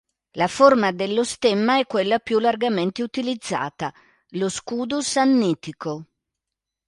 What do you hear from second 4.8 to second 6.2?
sannitico.